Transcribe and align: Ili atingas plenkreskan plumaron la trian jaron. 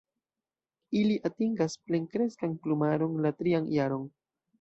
Ili 1.01 1.17
atingas 1.29 1.75
plenkreskan 1.89 2.55
plumaron 2.65 3.21
la 3.27 3.33
trian 3.43 3.69
jaron. 3.75 4.09